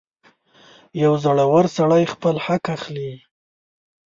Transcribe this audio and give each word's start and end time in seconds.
•یو 1.03 1.13
زړور 1.23 1.65
سړی 1.77 2.03
خپل 2.13 2.35
حق 2.45 2.65
اخلي. 2.75 3.11